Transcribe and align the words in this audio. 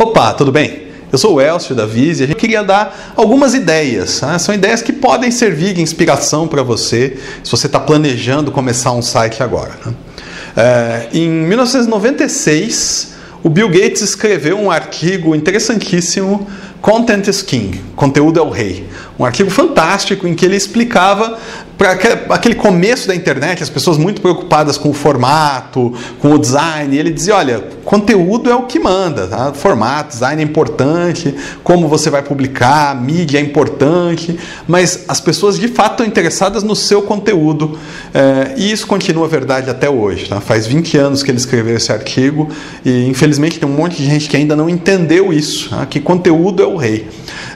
Opa, 0.00 0.32
tudo 0.32 0.52
bem? 0.52 0.82
Eu 1.10 1.18
sou 1.18 1.34
o 1.34 1.40
Elcio 1.40 1.74
da 1.74 1.84
Vise 1.84 2.22
e 2.22 2.24
a 2.24 2.26
gente 2.28 2.36
queria 2.36 2.62
dar 2.62 3.14
algumas 3.16 3.52
ideias. 3.52 4.20
Né? 4.20 4.38
São 4.38 4.54
ideias 4.54 4.80
que 4.80 4.92
podem 4.92 5.28
servir 5.32 5.74
de 5.74 5.82
inspiração 5.82 6.46
para 6.46 6.62
você 6.62 7.18
se 7.42 7.50
você 7.50 7.66
está 7.66 7.80
planejando 7.80 8.52
começar 8.52 8.92
um 8.92 9.02
site 9.02 9.42
agora. 9.42 9.72
Né? 9.84 9.94
É, 10.56 11.08
em 11.12 11.28
1996, 11.28 13.14
o 13.42 13.48
Bill 13.48 13.68
Gates 13.68 14.00
escreveu 14.02 14.56
um 14.56 14.70
artigo 14.70 15.34
interessantíssimo, 15.34 16.46
Content 16.80 17.26
is 17.26 17.42
King, 17.42 17.82
conteúdo 17.96 18.38
é 18.38 18.42
o 18.42 18.50
rei. 18.50 18.86
Um 19.18 19.24
artigo 19.24 19.50
fantástico 19.50 20.28
em 20.28 20.34
que 20.34 20.44
ele 20.44 20.54
explicava 20.54 21.38
para 21.78 21.92
aquele 22.30 22.56
começo 22.56 23.06
da 23.06 23.14
internet, 23.14 23.62
as 23.62 23.70
pessoas 23.70 23.96
muito 23.96 24.20
preocupadas 24.20 24.76
com 24.76 24.90
o 24.90 24.92
formato, 24.92 25.94
com 26.18 26.32
o 26.32 26.38
design, 26.38 26.96
ele 26.96 27.10
dizia: 27.10 27.36
olha, 27.36 27.64
conteúdo 27.84 28.50
é 28.50 28.54
o 28.54 28.64
que 28.64 28.80
manda, 28.80 29.28
tá? 29.28 29.52
formato, 29.54 30.10
design 30.10 30.42
é 30.42 30.44
importante, 30.44 31.34
como 31.62 31.86
você 31.88 32.10
vai 32.10 32.22
publicar, 32.22 33.00
mídia 33.00 33.38
é 33.38 33.40
importante, 33.40 34.38
mas 34.66 35.04
as 35.06 35.20
pessoas 35.20 35.56
de 35.56 35.68
fato 35.68 35.92
estão 35.92 36.06
interessadas 36.06 36.64
no 36.64 36.74
seu 36.74 37.00
conteúdo 37.02 37.78
é, 38.12 38.54
e 38.56 38.70
isso 38.70 38.86
continua 38.86 39.26
verdade 39.28 39.70
até 39.70 39.88
hoje. 39.88 40.28
Tá? 40.28 40.40
Faz 40.40 40.66
20 40.66 40.96
anos 40.98 41.22
que 41.22 41.30
ele 41.30 41.38
escreveu 41.38 41.76
esse 41.76 41.92
artigo 41.92 42.48
e 42.84 43.06
infelizmente 43.06 43.58
tem 43.58 43.68
um 43.68 43.72
monte 43.72 43.96
de 43.96 44.04
gente 44.04 44.28
que 44.28 44.36
ainda 44.36 44.56
não 44.56 44.68
entendeu 44.68 45.32
isso, 45.32 45.70
tá? 45.70 45.86
que 45.86 46.00
conteúdo 46.00 46.62
é 46.62 46.66
o 46.66 46.76
rei. 46.76 47.08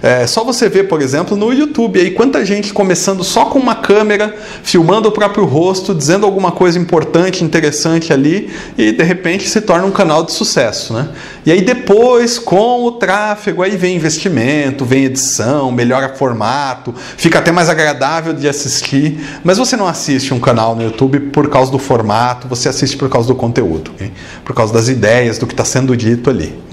É, 0.03 0.27
só 0.27 0.43
você 0.43 0.69
ver, 0.69 0.89
por 0.89 1.01
exemplo, 1.01 1.37
no 1.37 1.52
YouTube 1.53 2.01
aí 2.01 2.11
quanta 2.11 2.45
gente 2.45 2.73
começando 2.73 3.23
só 3.23 3.47
com 3.47 3.59
uma 3.59 3.75
câmera, 3.75 4.35
filmando 4.63 5.09
o 5.09 5.13
próprio 5.13 5.45
rosto, 5.45 5.95
dizendo 5.95 6.27
alguma 6.27 6.53
coisa 6.53 6.79
importante, 6.79 7.45
interessante 7.45 8.13
ali 8.13 8.51
e 8.77 8.93
de 8.93 9.03
repente 9.03 9.49
se 9.49 9.61
torna 9.61 9.87
um 9.87 9.91
canal 9.91 10.25
de 10.25 10.33
sucesso, 10.33 10.93
né? 10.93 11.09
E 11.45 11.53
aí 11.53 11.61
depois, 11.61 12.39
com 12.39 12.85
o 12.85 12.93
tráfego, 12.93 13.63
aí 13.63 13.77
vem 13.77 13.97
investimento, 13.97 14.85
vem 14.85 15.05
edição, 15.05 15.73
melhora 15.73 16.15
formato, 16.15 16.95
fica 17.17 17.39
até 17.39 17.51
mais 17.51 17.69
agradável 17.69 18.33
de 18.33 18.49
assistir, 18.49 19.19
mas 19.43 19.59
você 19.59 19.77
não 19.77 19.87
assiste 19.87 20.33
um 20.33 20.41
canal 20.41 20.75
no 20.75 20.83
YouTube 20.83 21.21
por 21.21 21.49
causa 21.49 21.71
do 21.71 21.79
formato, 21.79 22.49
você 22.49 22.69
assiste 22.69 22.97
por 22.97 23.09
causa 23.09 23.29
do 23.29 23.35
conteúdo, 23.35 23.91
okay? 23.93 24.13
por 24.45 24.55
causa 24.55 24.73
das 24.73 24.89
ideias, 24.89 25.39
do 25.39 25.47
que 25.47 25.53
está 25.53 25.65
sendo 25.65 25.97
dito 25.97 26.31
ali. 26.31 26.72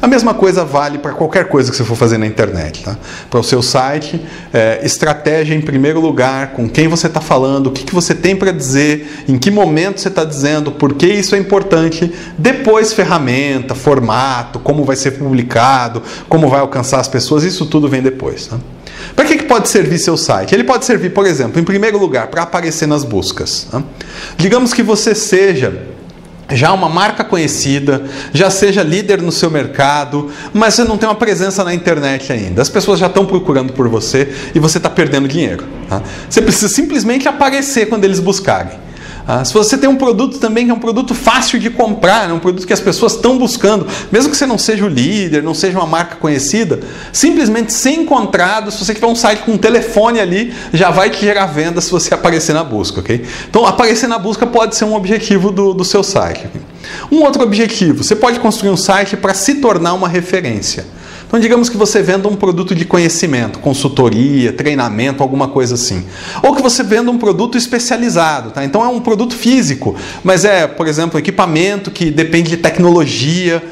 A 0.00 0.06
mesma 0.06 0.34
coisa 0.34 0.64
vale 0.64 0.98
para 0.98 1.12
qualquer 1.12 1.48
coisa 1.48 1.70
que 1.70 1.76
você 1.76 1.84
for 1.84 1.96
fazer 1.96 2.18
na 2.18 2.26
internet. 2.26 2.84
Tá? 2.84 2.96
Para 3.30 3.40
o 3.40 3.42
seu 3.42 3.62
site, 3.62 4.20
é, 4.52 4.80
estratégia 4.82 5.54
em 5.54 5.60
primeiro 5.60 6.00
lugar, 6.00 6.52
com 6.52 6.68
quem 6.68 6.88
você 6.88 7.06
está 7.06 7.20
falando, 7.20 7.68
o 7.68 7.70
que, 7.70 7.84
que 7.84 7.94
você 7.94 8.14
tem 8.14 8.36
para 8.36 8.52
dizer, 8.52 9.24
em 9.28 9.38
que 9.38 9.50
momento 9.50 10.00
você 10.00 10.08
está 10.08 10.24
dizendo, 10.24 10.72
por 10.72 10.94
que 10.94 11.06
isso 11.06 11.34
é 11.34 11.38
importante. 11.38 12.12
Depois, 12.36 12.92
ferramenta, 12.92 13.74
formato, 13.74 14.58
como 14.58 14.84
vai 14.84 14.96
ser 14.96 15.12
publicado, 15.12 16.02
como 16.28 16.48
vai 16.48 16.60
alcançar 16.60 17.00
as 17.00 17.08
pessoas, 17.08 17.44
isso 17.44 17.66
tudo 17.66 17.88
vem 17.88 18.02
depois. 18.02 18.46
Tá? 18.46 18.58
Para 19.14 19.24
que, 19.24 19.36
que 19.36 19.44
pode 19.44 19.68
servir 19.68 19.98
seu 19.98 20.16
site? 20.16 20.54
Ele 20.54 20.64
pode 20.64 20.84
servir, 20.84 21.10
por 21.10 21.26
exemplo, 21.26 21.60
em 21.60 21.64
primeiro 21.64 21.98
lugar, 21.98 22.28
para 22.28 22.42
aparecer 22.42 22.86
nas 22.86 23.04
buscas. 23.04 23.66
Tá? 23.70 23.82
Digamos 24.36 24.72
que 24.72 24.82
você 24.82 25.14
seja 25.14 25.96
já 26.50 26.72
uma 26.72 26.88
marca 26.88 27.24
conhecida, 27.24 28.04
já 28.32 28.50
seja 28.50 28.82
líder 28.82 29.20
no 29.20 29.32
seu 29.32 29.50
mercado, 29.50 30.30
mas 30.52 30.74
você 30.74 30.84
não 30.84 30.96
tem 30.96 31.08
uma 31.08 31.14
presença 31.14 31.64
na 31.64 31.74
internet 31.74 32.32
ainda. 32.32 32.62
As 32.62 32.68
pessoas 32.68 32.98
já 32.98 33.06
estão 33.06 33.26
procurando 33.26 33.72
por 33.72 33.88
você 33.88 34.32
e 34.54 34.58
você 34.58 34.78
está 34.78 34.88
perdendo 34.88 35.26
dinheiro. 35.26 35.64
Tá? 35.88 36.02
Você 36.28 36.40
precisa 36.40 36.68
simplesmente 36.68 37.28
aparecer 37.28 37.86
quando 37.86 38.04
eles 38.04 38.20
buscarem. 38.20 38.85
Ah, 39.28 39.44
se 39.44 39.52
você 39.52 39.76
tem 39.76 39.88
um 39.88 39.96
produto 39.96 40.38
também 40.38 40.66
que 40.66 40.70
é 40.70 40.74
um 40.74 40.78
produto 40.78 41.12
fácil 41.12 41.58
de 41.58 41.68
comprar, 41.68 42.30
é 42.30 42.32
um 42.32 42.38
produto 42.38 42.64
que 42.64 42.72
as 42.72 42.80
pessoas 42.80 43.14
estão 43.14 43.36
buscando, 43.36 43.84
mesmo 44.12 44.30
que 44.30 44.36
você 44.36 44.46
não 44.46 44.56
seja 44.56 44.84
o 44.84 44.88
líder, 44.88 45.42
não 45.42 45.52
seja 45.52 45.76
uma 45.76 45.86
marca 45.86 46.14
conhecida, 46.14 46.78
simplesmente 47.12 47.72
ser 47.72 47.90
encontrado, 47.90 48.70
se 48.70 48.84
você 48.84 48.94
tiver 48.94 49.08
um 49.08 49.16
site 49.16 49.42
com 49.42 49.52
um 49.52 49.58
telefone 49.58 50.20
ali, 50.20 50.54
já 50.72 50.92
vai 50.92 51.10
te 51.10 51.20
gerar 51.20 51.46
venda 51.46 51.80
se 51.80 51.90
você 51.90 52.14
aparecer 52.14 52.52
na 52.52 52.62
busca, 52.62 53.00
ok? 53.00 53.24
Então, 53.50 53.66
aparecer 53.66 54.06
na 54.06 54.18
busca 54.18 54.46
pode 54.46 54.76
ser 54.76 54.84
um 54.84 54.94
objetivo 54.94 55.50
do, 55.50 55.74
do 55.74 55.84
seu 55.84 56.04
site. 56.04 56.46
Um 57.10 57.22
outro 57.22 57.42
objetivo, 57.42 58.04
você 58.04 58.14
pode 58.14 58.38
construir 58.38 58.70
um 58.70 58.76
site 58.76 59.16
para 59.16 59.34
se 59.34 59.56
tornar 59.56 59.94
uma 59.94 60.08
referência. 60.08 60.86
Então, 61.26 61.40
digamos 61.40 61.68
que 61.68 61.76
você 61.76 62.02
venda 62.02 62.28
um 62.28 62.36
produto 62.36 62.72
de 62.74 62.84
conhecimento, 62.84 63.58
consultoria, 63.58 64.52
treinamento, 64.52 65.22
alguma 65.22 65.48
coisa 65.48 65.74
assim. 65.74 66.04
Ou 66.40 66.54
que 66.54 66.62
você 66.62 66.84
venda 66.84 67.10
um 67.10 67.18
produto 67.18 67.58
especializado, 67.58 68.52
tá? 68.52 68.64
Então, 68.64 68.84
é 68.84 68.88
um 68.88 69.00
produto 69.00 69.34
físico, 69.34 69.96
mas 70.22 70.44
é, 70.44 70.68
por 70.68 70.86
exemplo, 70.86 71.18
equipamento 71.18 71.90
que 71.90 72.12
depende 72.12 72.50
de 72.50 72.56
tecnologia. 72.58 73.62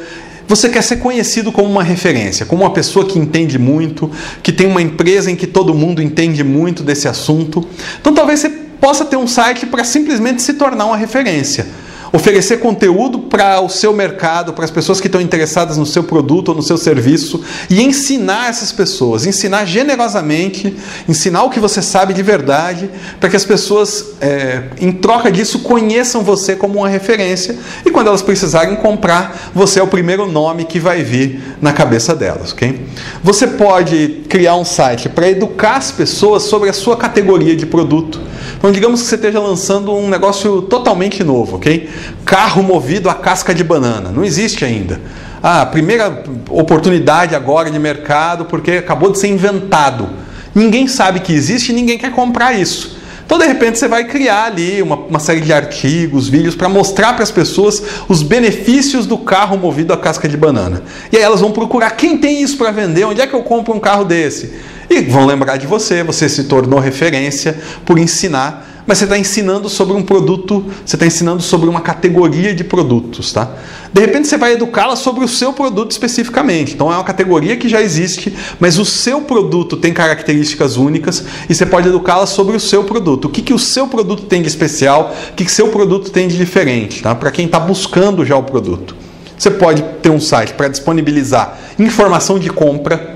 Você 0.49 0.69
quer 0.69 0.83
ser 0.83 0.97
conhecido 0.97 1.53
como 1.53 1.71
uma 1.71 1.85
referência, 1.85 2.45
como 2.45 2.65
uma 2.65 2.71
pessoa 2.71 3.07
que 3.07 3.21
entende 3.21 3.57
muito, 3.57 4.11
que 4.43 4.53
tem 4.53 4.67
uma 4.67 4.83
empresa 4.83 5.31
em 5.31 5.37
que 5.37 5.47
todo 5.47 5.73
mundo 5.73 6.03
entende 6.03 6.43
muito 6.43 6.83
desse 6.83 7.07
assunto. 7.07 7.65
Então, 8.01 8.13
talvez 8.13 8.41
você 8.41 8.49
possa 8.81 9.05
ter 9.05 9.17
um 9.17 9.29
site 9.29 9.65
para 9.65 9.85
simplesmente 9.85 10.43
se 10.43 10.55
tornar 10.55 10.87
uma 10.87 10.97
referência 10.97 11.67
oferecer 12.15 12.59
conteúdo 12.59 13.19
para 13.19 13.61
o 13.61 13.69
seu 13.69 13.93
mercado, 13.93 14.53
para 14.53 14.65
as 14.65 14.71
pessoas 14.71 15.01
que 15.01 15.09
estão 15.09 15.21
interessadas 15.21 15.77
no 15.77 15.85
seu 15.85 16.05
produto 16.05 16.51
ou 16.51 16.55
no 16.55 16.63
seu 16.63 16.79
serviço 16.79 17.43
e 17.69 17.83
ensinar 17.83 18.49
essas 18.49 18.71
pessoas, 18.71 19.27
ensinar 19.27 19.65
generosamente, 19.65 20.77
ensinar 21.09 21.43
o 21.43 21.51
que 21.51 21.59
você 21.59 21.83
sabe 21.83 22.15
de 22.15 22.23
verdade, 22.23 22.89
para 23.19 23.29
que 23.29 23.35
as 23.35 23.45
pessoas, 23.45 24.13
é, 24.21 24.63
em 24.81 24.93
troca 24.93 25.33
disso, 25.33 25.59
conheçam 25.59 26.23
você 26.23 26.55
como 26.55 26.79
uma 26.79 26.89
referência 26.89 27.57
e 27.85 27.91
quando 27.91 28.07
elas 28.07 28.23
precisarem 28.23 28.77
comprar, 28.77 29.51
você 29.53 29.81
é 29.81 29.83
o 29.83 29.89
primeiro 29.89 30.31
nome 30.31 30.67
que 30.67 30.79
vai 30.79 31.03
vir 31.03 31.43
na 31.61 31.73
cabeça 31.73 32.15
delas, 32.15 32.53
ok? 32.53 32.81
Você 33.25 33.49
pode 33.49 34.23
criar 34.29 34.55
um 34.55 34.65
site 34.65 35.09
para 35.09 35.29
educar 35.29 35.79
as 35.79 35.91
pessoas 35.91 36.45
sobre 36.45 36.69
a 36.69 36.73
sua 36.73 36.97
categoria 36.97 37.57
de 37.57 37.67
produto. 37.67 38.21
Então, 38.57 38.73
digamos 38.73 39.03
que 39.03 39.09
você 39.09 39.17
esteja 39.17 39.41
lançando 39.41 39.93
um 39.93 40.09
negócio 40.09 40.63
totalmente 40.63 41.23
novo, 41.23 41.57
ok? 41.57 41.89
Carro 42.25 42.63
movido 42.63 43.09
a 43.09 43.15
casca 43.15 43.55
de 43.55 43.63
banana. 43.63 44.11
Não 44.11 44.25
existe 44.25 44.65
ainda. 44.65 45.01
Ah, 45.43 45.67
primeira 45.67 46.25
oportunidade 46.49 47.35
agora 47.35 47.71
de 47.71 47.79
mercado 47.79 48.47
porque 48.47 48.73
acabou 48.73 49.11
de 49.11 49.19
ser 49.19 49.29
inventado. 49.29 50.09
Ninguém 50.55 50.89
sabe 50.89 51.21
que 51.21 51.33
existe 51.33 51.71
e 51.71 51.75
ninguém 51.75 51.99
quer 51.99 52.13
comprar 52.13 52.55
isso. 52.55 52.97
Então, 53.27 53.39
de 53.39 53.47
repente, 53.47 53.79
você 53.79 53.89
vai 53.89 54.05
criar 54.05 54.45
ali 54.45 54.83
uma, 54.83 54.97
uma 54.97 55.19
série 55.19 55.41
de 55.41 55.53
artigos, 55.53 56.29
vídeos 56.29 56.55
para 56.55 56.69
mostrar 56.69 57.15
para 57.15 57.23
as 57.23 57.31
pessoas 57.31 57.83
os 58.09 58.23
benefícios 58.23 59.07
do 59.07 59.17
carro 59.17 59.57
movido 59.57 59.93
a 59.93 59.97
casca 59.97 60.29
de 60.29 60.37
banana. 60.37 60.83
E 61.11 61.17
aí 61.17 61.23
elas 61.23 61.41
vão 61.41 61.51
procurar 61.51 61.93
quem 61.93 62.19
tem 62.19 62.43
isso 62.43 62.59
para 62.59 62.71
vender, 62.71 63.05
onde 63.05 63.21
é 63.21 63.27
que 63.27 63.35
eu 63.35 63.43
compro 63.43 63.75
um 63.75 63.81
carro 63.81 64.05
desse? 64.05 64.53
E 64.91 65.01
vão 65.01 65.25
lembrar 65.25 65.57
de 65.57 65.67
você, 65.67 66.03
você 66.03 66.29
se 66.29 66.45
tornou 66.45 66.79
referência 66.79 67.59
por 67.87 67.99
ensinar 67.99 68.74
mas 68.87 68.99
você 68.99 69.05
está 69.05 69.19
ensinando 69.19 69.69
sobre 69.69 69.95
um 69.95 70.03
produto, 70.03 70.65
você 70.85 70.97
está 70.97 71.07
ensinando 71.07 71.43
sobre 71.43 71.69
uma 71.69 71.81
categoria 71.81 72.55
de 72.55 72.63
produtos, 72.63 73.33
tá? 73.33 73.51
De 73.93 74.01
repente 74.01 74.29
você 74.29 74.37
vai 74.37 74.53
educá-la 74.53 74.97
sobre 74.97 75.25
o 75.25 75.29
seu 75.29 75.53
produto 75.53 75.93
especificamente. 75.93 76.75
Então 76.75 76.93
é 76.93 76.97
uma 76.97 77.05
categoria 77.05 77.57
que 77.57 77.69
já 77.69 77.81
existe, 77.81 78.35
mas 78.59 78.79
o 78.79 78.85
seu 78.85 79.23
produto 79.23 79.77
tem 79.77 79.93
características 79.93 80.77
únicas 80.77 81.25
e 81.49 81.55
você 81.55 81.65
pode 81.65 81.89
educá-la 81.89 82.27
sobre 82.27 82.57
o 82.57 82.61
seu 82.61 82.85
produto. 82.85 83.27
O 83.27 83.29
que, 83.29 83.41
que 83.41 83.55
o 83.55 83.59
seu 83.59 83.87
produto 83.87 84.25
tem 84.25 84.43
de 84.43 84.49
especial, 84.49 85.15
o 85.31 85.35
que, 85.35 85.45
que 85.45 85.53
seu 85.53 85.69
produto 85.69 86.11
tem 86.11 86.29
de 86.29 86.37
diferente, 86.37 87.03
tá? 87.03 87.15
Para 87.15 87.31
quem 87.31 87.47
está 87.47 87.61
buscando 87.61 88.25
já 88.25 88.37
o 88.37 88.43
produto. 88.43 88.97
Você 89.37 89.51
pode 89.51 89.83
ter 90.03 90.11
um 90.11 90.21
site 90.21 90.55
para 90.55 90.69
disponibilizar 90.69 91.59
informação 91.79 92.39
de 92.39 92.51
compra 92.51 93.15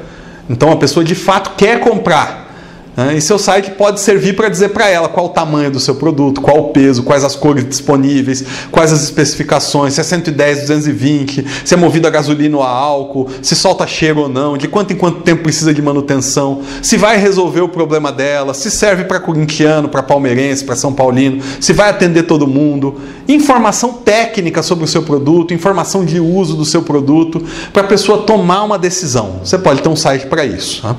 então 0.49 0.73
a 0.73 0.77
pessoa 0.77 1.05
de 1.05 1.15
fato 1.15 1.53
quer 1.57 1.81
comprar. 1.81 2.48
Né? 2.99 3.17
E 3.17 3.21
seu 3.21 3.39
site 3.39 3.71
pode 3.71 4.01
servir 4.01 4.35
para 4.35 4.49
dizer 4.49 4.71
para 4.71 4.89
ela 4.89 5.09
qual 5.09 5.27
o 5.27 5.29
tamanho 5.29 5.71
do 5.71 5.79
seu 5.79 5.95
produto, 5.95 6.41
qual 6.41 6.59
o 6.59 6.69
peso, 6.71 7.05
quais 7.05 7.23
as 7.23 7.37
cores 7.37 7.65
disponíveis, 7.65 8.45
quais 8.73 8.93
as 8.93 9.05
especificações, 9.05 9.95
se 9.95 10.01
é 10.01 10.03
110, 10.03 10.63
220, 10.63 11.47
se 11.65 11.75
é 11.75 11.77
movido 11.77 12.09
a 12.09 12.11
gasolina 12.11 12.57
ou 12.57 12.63
a 12.65 12.69
álcool, 12.69 13.29
se 13.41 13.55
solta 13.55 13.87
cheiro 13.87 14.23
ou 14.23 14.29
não, 14.29 14.59
de 14.59 14.67
quanto 14.67 14.93
em 14.93 14.97
quanto 14.97 15.21
tempo 15.21 15.45
precisa 15.45 15.73
de 15.73 15.81
manutenção, 15.81 16.61
se 16.83 16.97
vai 16.97 17.19
resolver 17.19 17.61
o 17.61 17.69
problema 17.69 18.11
dela, 18.11 18.53
se 18.53 18.69
serve 18.69 19.05
para 19.05 19.21
corintiano, 19.21 19.89
para 19.89 20.03
palmeirense, 20.03 20.65
para 20.65 20.75
São 20.75 20.93
Paulino, 20.93 21.41
se 21.61 21.73
vai 21.73 21.91
atender 21.91 22.25
todo 22.25 22.49
mundo. 22.49 23.01
Informação 23.29 23.93
técnica 23.93 24.61
sobre 24.61 24.85
o 24.85 24.89
seu 24.89 25.05
produto, 25.05 25.55
informação 25.55 26.05
de 26.05 26.19
uso 26.19 26.57
do 26.57 26.65
seu 26.65 26.83
produto, 26.83 27.47
para 27.73 27.83
a 27.83 27.87
pessoa 27.87 28.23
tomar 28.23 28.65
uma 28.65 28.77
decisão. 28.77 29.39
Você 29.45 29.57
pode 29.57 29.83
ter 29.83 29.89
um 29.89 29.95
site 29.95 30.27
para 30.27 30.45
isso. 30.45 30.83
Tá? 30.83 30.97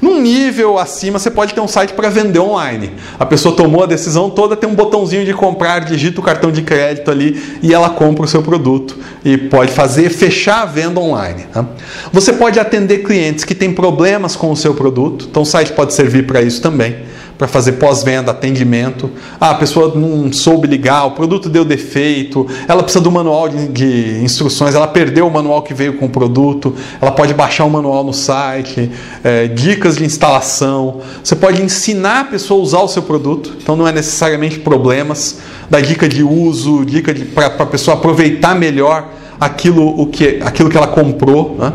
Num 0.00 0.20
nível 0.20 0.78
acima, 0.78 1.18
você 1.18 1.30
pode 1.30 1.54
ter 1.54 1.60
um 1.60 1.66
site 1.66 1.92
para 1.92 2.08
vender 2.08 2.38
online. 2.38 2.92
A 3.18 3.26
pessoa 3.26 3.54
tomou 3.54 3.82
a 3.82 3.86
decisão 3.86 4.30
toda, 4.30 4.56
tem 4.56 4.68
um 4.68 4.74
botãozinho 4.74 5.24
de 5.24 5.34
comprar, 5.34 5.80
digita 5.80 6.20
o 6.20 6.22
cartão 6.22 6.52
de 6.52 6.62
crédito 6.62 7.10
ali 7.10 7.58
e 7.62 7.74
ela 7.74 7.90
compra 7.90 8.24
o 8.24 8.28
seu 8.28 8.42
produto 8.42 8.96
e 9.24 9.36
pode 9.36 9.72
fazer 9.72 10.10
fechar 10.10 10.62
a 10.62 10.66
venda 10.66 11.00
online. 11.00 11.46
Tá? 11.52 11.66
Você 12.12 12.32
pode 12.32 12.60
atender 12.60 12.98
clientes 12.98 13.44
que 13.44 13.54
têm 13.54 13.72
problemas 13.72 14.36
com 14.36 14.52
o 14.52 14.56
seu 14.56 14.74
produto, 14.74 15.26
então 15.28 15.42
o 15.42 15.46
site 15.46 15.72
pode 15.72 15.92
servir 15.92 16.26
para 16.26 16.42
isso 16.42 16.62
também 16.62 17.07
para 17.38 17.46
fazer 17.46 17.72
pós-venda, 17.72 18.32
atendimento. 18.32 19.08
Ah, 19.40 19.50
a 19.50 19.54
pessoa 19.54 19.94
não 19.94 20.32
soube 20.32 20.66
ligar, 20.66 21.06
o 21.06 21.12
produto 21.12 21.48
deu 21.48 21.64
defeito, 21.64 22.44
ela 22.66 22.82
precisa 22.82 23.02
do 23.02 23.12
manual 23.12 23.48
de, 23.48 23.68
de 23.68 24.24
instruções, 24.24 24.74
ela 24.74 24.88
perdeu 24.88 25.28
o 25.28 25.30
manual 25.30 25.62
que 25.62 25.72
veio 25.72 25.94
com 25.94 26.06
o 26.06 26.10
produto, 26.10 26.74
ela 27.00 27.12
pode 27.12 27.32
baixar 27.32 27.64
o 27.64 27.70
manual 27.70 28.02
no 28.02 28.12
site, 28.12 28.90
é, 29.22 29.46
dicas 29.46 29.96
de 29.96 30.04
instalação. 30.04 31.00
Você 31.22 31.36
pode 31.36 31.62
ensinar 31.62 32.20
a 32.20 32.24
pessoa 32.24 32.58
a 32.58 32.62
usar 32.62 32.80
o 32.80 32.88
seu 32.88 33.02
produto, 33.02 33.56
então 33.62 33.76
não 33.76 33.86
é 33.86 33.92
necessariamente 33.92 34.58
problemas, 34.58 35.38
da 35.70 35.80
dica 35.80 36.08
de 36.08 36.22
uso, 36.24 36.84
dica 36.84 37.14
para 37.34 37.46
a 37.46 37.66
pessoa 37.66 37.96
aproveitar 37.96 38.54
melhor 38.54 39.17
aquilo, 39.40 40.00
o 40.00 40.06
que, 40.06 40.40
aquilo 40.42 40.68
que 40.68 40.76
ela 40.76 40.88
comprou. 40.88 41.56
Né? 41.58 41.72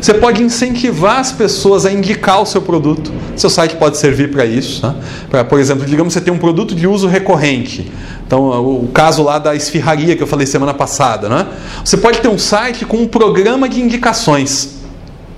Você 0.00 0.14
pode 0.14 0.42
incentivar 0.42 1.18
as 1.18 1.32
pessoas 1.32 1.86
a 1.86 1.92
indicar 1.92 2.42
o 2.42 2.46
seu 2.46 2.60
produto. 2.60 3.12
Seu 3.34 3.48
site 3.48 3.76
pode 3.76 3.96
servir 3.96 4.30
para 4.30 4.44
isso. 4.44 4.86
Né? 4.86 4.94
Pra, 5.30 5.44
por 5.44 5.58
exemplo, 5.58 5.84
digamos 5.86 6.12
que 6.12 6.18
você 6.18 6.24
tem 6.24 6.32
um 6.32 6.38
produto 6.38 6.74
de 6.74 6.86
uso 6.86 7.06
recorrente. 7.06 7.90
Então, 8.26 8.48
o 8.64 8.88
caso 8.88 9.22
lá 9.22 9.38
da 9.38 9.54
esfirraria 9.54 10.16
que 10.16 10.22
eu 10.22 10.26
falei 10.26 10.46
semana 10.46 10.74
passada. 10.74 11.28
Né? 11.28 11.46
Você 11.84 11.96
pode 11.96 12.20
ter 12.20 12.28
um 12.28 12.38
site 12.38 12.84
com 12.84 12.98
um 12.98 13.08
programa 13.08 13.68
de 13.68 13.80
indicações 13.80 14.76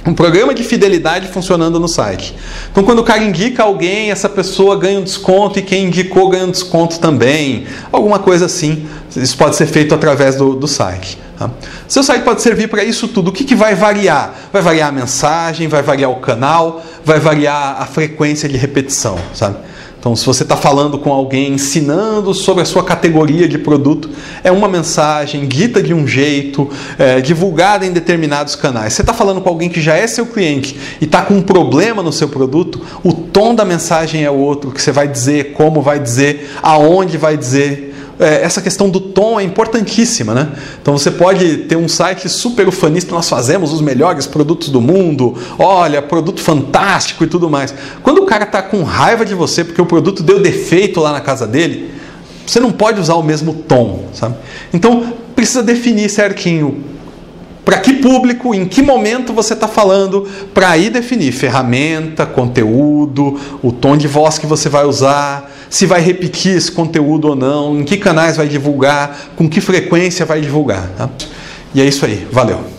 um 0.07 0.15
programa 0.15 0.55
de 0.55 0.63
fidelidade 0.63 1.29
funcionando 1.29 1.79
no 1.79 1.87
site. 1.87 2.35
Então, 2.71 2.83
quando 2.83 3.01
o 3.01 3.05
cara 3.05 3.23
indica 3.23 3.63
alguém, 3.63 4.11
essa 4.11 4.29
pessoa 4.29 4.75
ganha 4.75 4.99
um 4.99 5.05
desconto 5.05 5.59
e 5.59 5.63
quem 5.63 5.87
indicou 5.87 6.31
ganha 6.31 6.47
um 6.47 6.51
desconto 6.51 6.99
também. 6.99 7.67
Alguma 7.93 8.19
coisa 8.19 8.47
assim. 8.47 8.87
Isso 9.15 9.37
pode 9.37 9.57
ser 9.57 9.67
feito 9.67 9.95
através 9.95 10.37
do, 10.37 10.55
do 10.55 10.67
site. 10.67 11.19
Tá? 11.39 11.51
Seu 11.87 12.03
site 12.03 12.23
pode 12.23 12.43
servir 12.43 12.69
para 12.69 12.83
isso 12.83 13.07
tudo. 13.09 13.29
O 13.29 13.33
que, 13.33 13.45
que 13.45 13.55
vai 13.55 13.75
variar? 13.75 14.35
Vai 14.53 14.61
variar 14.61 14.89
a 14.89 14.93
mensagem, 14.93 15.69
vai 15.69 15.83
variar 15.83 16.11
o 16.11 16.17
canal, 16.17 16.83
vai 17.05 17.21
variar 17.21 17.81
a 17.81 17.87
frequência 17.87 18.49
de 18.49 18.57
repetição. 18.57 19.19
Sabe? 19.33 19.57
Então, 20.01 20.15
se 20.15 20.25
você 20.25 20.45
está 20.45 20.57
falando 20.57 20.97
com 20.99 21.13
alguém, 21.13 21.55
ensinando 21.55 22.33
sobre 22.33 22.63
a 22.63 22.65
sua 22.65 22.85
categoria 22.85 23.49
de 23.49 23.59
produto, 23.59 24.09
é 24.45 24.53
uma 24.53 24.69
mensagem 24.69 25.47
dita 25.47 25.83
de 25.83 25.93
um 25.93 26.07
jeito, 26.07 26.71
é, 26.97 27.21
divulgada 27.21 27.85
em 27.85 27.91
determinados 27.91 28.55
canais. 28.55 28.93
Você 28.93 29.03
está 29.03 29.13
falando 29.13 29.41
com 29.41 29.49
alguém 29.49 29.69
que 29.69 29.81
já 29.81 29.97
é 29.97 30.07
seu 30.07 30.27
cliente 30.27 30.79
e 31.01 31.05
está 31.05 31.23
com 31.23 31.35
um 31.35 31.43
problema 31.43 32.01
no 32.01 32.13
seu 32.13 32.29
produto, 32.29 32.81
o 33.03 33.13
tom 33.13 33.57
da 33.57 33.65
mensagem 33.65 34.25
é 34.25 34.31
outro, 34.31 34.71
que 34.71 34.81
você 34.81 34.93
vai 34.93 35.09
dizer, 35.09 35.53
como 35.53 35.83
vai 35.83 35.99
dizer, 35.99 36.49
aonde 36.63 37.19
vai 37.19 37.37
dizer, 37.37 37.89
é, 38.19 38.43
essa 38.43 38.61
questão 38.61 38.91
do 38.91 39.01
tom 39.01 39.39
é 39.39 39.45
importantíssima, 39.45 40.35
né? 40.35 40.53
Então 40.81 40.97
você 40.97 41.11
pode 41.11 41.59
ter 41.59 41.77
um 41.77 41.89
site 41.89 42.29
super 42.29 42.67
ufanista, 42.67 43.15
nós 43.15 43.29
fazemos 43.29 43.73
os 43.73 43.81
melhores 43.81 44.27
produtos 44.27 44.69
do 44.69 44.81
mundo, 44.81 45.37
olha, 45.59 46.03
produto 46.03 46.41
fantástico 46.41 47.25
e 47.25 47.27
tudo 47.27 47.49
mais. 47.49 47.75
Quando 48.03 48.19
o 48.19 48.27
cara 48.27 48.45
está 48.45 48.61
com 48.61 48.83
raiva 48.83 49.25
de 49.25 49.35
você 49.35 49.65
porque 49.65 49.81
o 49.81 49.87
produto 49.87 50.23
deu 50.23 50.41
defeito 50.41 51.01
lá 51.01 51.13
na 51.13 51.21
casa 51.21 51.47
dele, 51.47 51.91
você 52.47 52.59
não 52.59 52.73
pode 52.73 53.01
usar 53.01 53.15
o 53.15 53.23
mesmo 53.23 53.53
tom, 53.53 54.07
sabe? 54.13 54.37
Então 54.73 55.13
precisa 55.37 55.63
definir 55.63 56.09
certinho 56.09 56.83
para 57.69 57.81
que 57.81 57.93
público, 57.93 58.55
em 58.55 58.65
que 58.65 58.81
momento 58.81 59.35
você 59.35 59.53
está 59.53 59.69
falando, 59.69 60.27
para 60.55 60.71
aí 60.71 60.89
definir 60.89 61.33
ferramenta, 61.33 62.25
conteúdo, 62.25 63.39
o 63.63 63.71
tom 63.71 63.95
de 63.95 64.09
voz 64.09 64.39
que 64.39 64.47
você 64.47 64.71
vai 64.71 64.87
usar, 64.87 65.53
se 65.71 65.87
vai 65.87 66.01
repetir 66.01 66.57
esse 66.57 66.71
conteúdo 66.71 67.29
ou 67.29 67.37
não, 67.37 67.81
em 67.81 67.85
que 67.85 67.97
canais 67.97 68.37
vai 68.37 68.49
divulgar, 68.49 69.31
com 69.37 69.49
que 69.49 69.61
frequência 69.61 70.25
vai 70.25 70.41
divulgar. 70.41 70.89
Tá? 70.97 71.11
E 71.75 71.81
é 71.81 71.85
isso 71.85 72.05
aí, 72.05 72.27
valeu! 72.31 72.78